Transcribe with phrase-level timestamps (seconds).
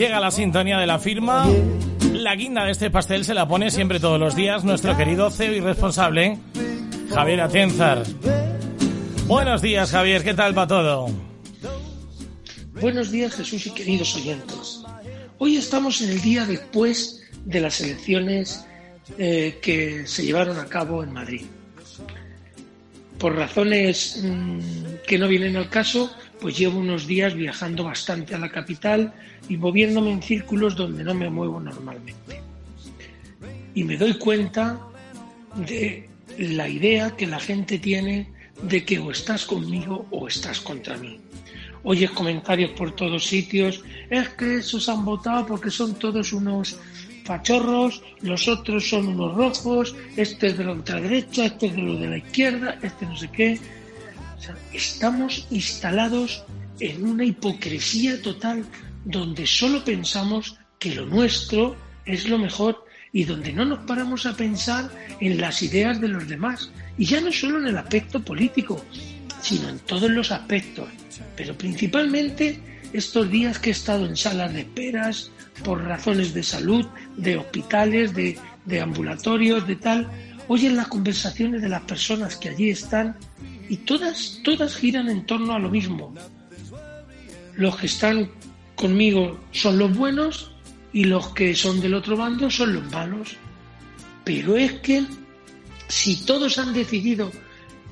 [0.00, 1.46] Llega la sintonía de la firma.
[2.14, 5.52] La guinda de este pastel se la pone siempre todos los días nuestro querido CEO
[5.52, 6.38] y responsable,
[7.12, 8.04] Javier Atienzar.
[9.26, 10.24] Buenos días, Javier.
[10.24, 11.10] ¿Qué tal va todo?
[12.80, 14.82] Buenos días, Jesús y queridos oyentes.
[15.36, 18.64] Hoy estamos en el día después de las elecciones
[19.18, 21.44] eh, que se llevaron a cabo en Madrid.
[23.18, 24.60] Por razones mmm,
[25.06, 26.10] que no vienen al caso,
[26.40, 29.12] pues llevo unos días viajando bastante a la capital
[29.48, 32.40] y moviéndome en círculos donde no me muevo normalmente.
[33.74, 34.80] Y me doy cuenta
[35.54, 38.28] de la idea que la gente tiene
[38.62, 41.20] de que o estás conmigo o estás contra mí.
[41.82, 46.76] Oyes comentarios por todos sitios, es que esos han votado porque son todos unos
[47.24, 51.96] fachorros, los otros son unos rojos, este es de la ultraderecha, este es de lo
[51.96, 53.58] de la izquierda, este no sé qué.
[54.72, 56.44] Estamos instalados
[56.78, 58.64] en una hipocresía total
[59.04, 64.36] donde solo pensamos que lo nuestro es lo mejor y donde no nos paramos a
[64.36, 66.70] pensar en las ideas de los demás.
[66.96, 68.84] Y ya no solo en el aspecto político,
[69.42, 70.88] sino en todos los aspectos.
[71.36, 72.58] Pero principalmente
[72.92, 75.30] estos días que he estado en salas de esperas
[75.64, 80.08] por razones de salud, de hospitales, de, de ambulatorios, de tal,
[80.48, 83.16] oyen las conversaciones de las personas que allí están
[83.70, 86.12] y todas, todas giran en torno a lo mismo.
[87.54, 88.28] Los que están
[88.74, 90.50] conmigo son los buenos
[90.92, 93.36] y los que son del otro bando son los malos.
[94.24, 95.04] Pero es que
[95.86, 97.30] si todos han decidido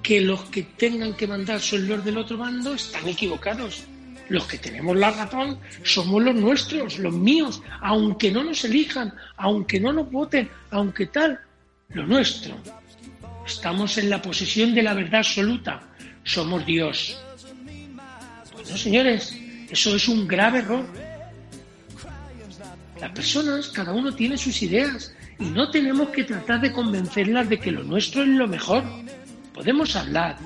[0.00, 3.82] que los que tengan que mandar son los del otro bando, están equivocados.
[4.28, 9.80] Los que tenemos la razón somos los nuestros, los míos, aunque no nos elijan, aunque
[9.80, 11.40] no nos voten, aunque tal,
[11.88, 12.54] lo nuestro.
[13.46, 15.80] Estamos en la posesión de la verdad absoluta.
[16.22, 17.20] Somos Dios.
[18.52, 19.36] Bueno, señores,
[19.70, 20.86] eso es un grave error.
[23.00, 27.58] Las personas, cada uno tiene sus ideas y no tenemos que tratar de convencerlas de
[27.58, 28.84] que lo nuestro es lo mejor.
[29.52, 30.36] Podemos hablar,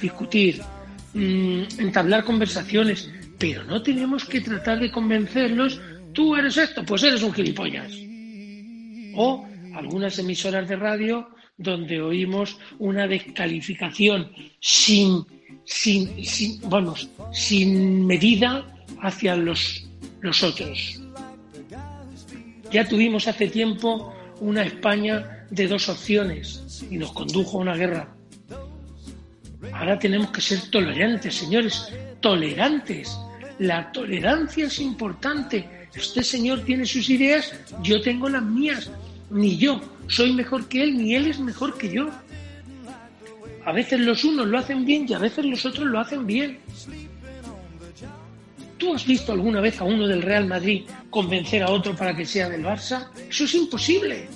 [0.00, 0.60] discutir,
[1.14, 5.80] mmm, entablar conversaciones, pero no tenemos que tratar de convencerlos,
[6.12, 7.92] tú eres esto, pues eres un gilipollas.
[9.14, 15.24] O algunas emisoras de radio donde oímos una descalificación sin,
[15.64, 18.66] sin, sin vamos, sin medida
[19.00, 19.86] hacia los,
[20.20, 21.00] los otros.
[22.70, 28.08] Ya tuvimos hace tiempo una España de dos opciones y nos condujo a una guerra.
[29.72, 33.16] Ahora tenemos que ser tolerantes, señores, tolerantes.
[33.58, 35.88] La tolerancia es importante.
[35.94, 38.90] Este señor tiene sus ideas, yo tengo las mías.
[39.32, 42.10] Ni yo soy mejor que él, ni él es mejor que yo.
[43.64, 46.58] A veces los unos lo hacen bien y a veces los otros lo hacen bien.
[48.76, 52.26] ¿Tú has visto alguna vez a uno del Real Madrid convencer a otro para que
[52.26, 53.08] sea del Barça?
[53.30, 54.28] Eso es imposible.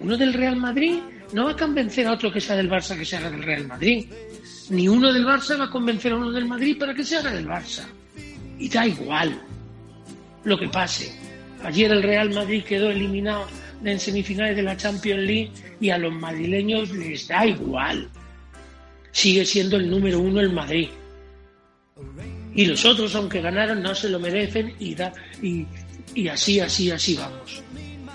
[0.00, 0.98] Uno del Real Madrid
[1.32, 3.68] no va a convencer a otro que sea del Barça que se haga del Real
[3.68, 4.06] Madrid.
[4.70, 7.30] Ni uno del Barça va a convencer a uno del Madrid para que se haga
[7.30, 7.86] del Barça.
[8.58, 9.51] Y da igual
[10.44, 11.12] lo que pase.
[11.64, 13.46] Ayer el Real Madrid quedó eliminado
[13.84, 18.08] en semifinales de la Champions League y a los madrileños les da igual.
[19.10, 20.88] Sigue siendo el número uno el Madrid.
[22.54, 25.66] Y los otros, aunque ganaron, no se lo merecen y, da, y,
[26.14, 27.62] y así, así, así vamos.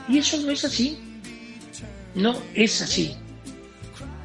[0.10, 0.98] Y eso no es así.
[2.16, 3.16] No es así.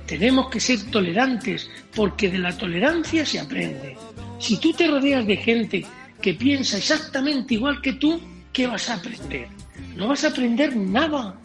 [0.07, 3.97] Tenemos que ser tolerantes porque de la tolerancia se aprende.
[4.39, 5.87] Si tú te rodeas de gente
[6.23, 8.21] que piensa exactamente igual que tú,
[8.53, 9.49] ¿qué vas a aprender?
[9.97, 11.39] No vas a aprender nada.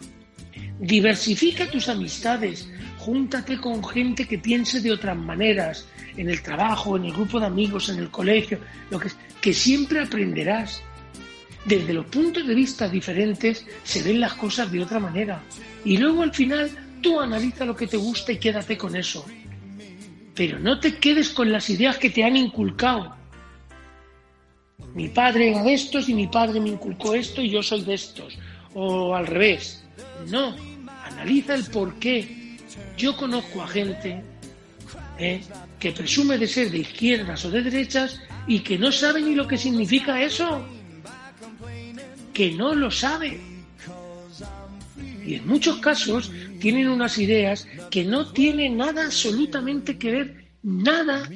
[0.78, 7.06] Diversifica tus amistades, júntate con gente que piense de otras maneras, en el trabajo, en
[7.06, 8.58] el grupo de amigos, en el colegio,
[8.90, 10.82] lo que, que siempre aprenderás.
[11.64, 15.42] Desde los puntos de vista diferentes se ven las cosas de otra manera.
[15.84, 16.70] Y luego al final
[17.02, 19.26] tú analiza lo que te gusta y quédate con eso.
[20.34, 23.17] Pero no te quedes con las ideas que te han inculcado.
[24.94, 27.94] Mi padre era de estos y mi padre me inculcó esto y yo soy de
[27.94, 28.38] estos.
[28.74, 29.84] O al revés.
[30.26, 30.54] No,
[31.04, 32.56] analiza el por qué.
[32.96, 34.22] Yo conozco a gente
[35.18, 35.40] ¿eh?
[35.78, 39.46] que presume de ser de izquierdas o de derechas y que no sabe ni lo
[39.46, 40.66] que significa eso.
[42.32, 43.40] Que no lo sabe.
[45.24, 51.28] Y en muchos casos tienen unas ideas que no tienen nada absolutamente que ver, nada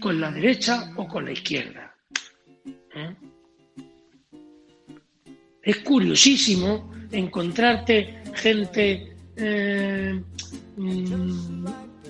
[0.00, 1.85] con la derecha o con la izquierda.
[2.96, 3.14] ¿Eh?
[5.62, 10.22] Es curiosísimo encontrarte gente eh,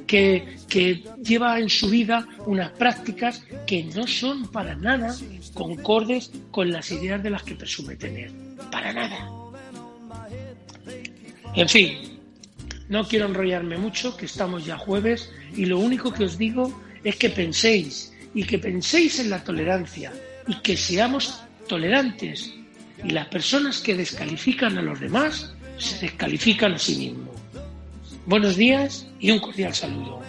[0.06, 5.14] que, que lleva en su vida unas prácticas que no son para nada
[5.54, 8.30] concordes con las ideas de las que presume tener.
[8.70, 9.28] Para nada.
[11.54, 12.20] En fin,
[12.88, 17.16] no quiero enrollarme mucho, que estamos ya jueves, y lo único que os digo es
[17.16, 20.12] que penséis, y que penséis en la tolerancia,
[20.46, 22.52] y que seamos tolerantes.
[23.04, 27.36] Y las personas que descalifican a los demás se descalifican a sí mismos.
[28.26, 30.22] Buenos días y un cordial saludo.